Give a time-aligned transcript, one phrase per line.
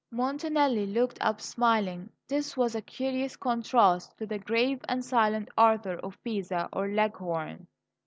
[0.11, 2.09] Montanelli looked up, smiling.
[2.27, 7.67] This was a curious contrast to the grave and silent Arthur of Pisa or Leghorn.